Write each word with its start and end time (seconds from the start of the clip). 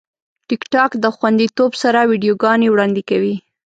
ټیکټاک 0.47 0.91
د 1.03 1.05
خوندیتوب 1.15 1.71
سره 1.81 1.99
ویډیوګانې 2.09 2.67
وړاندې 2.69 3.01
کوي. 3.09 3.35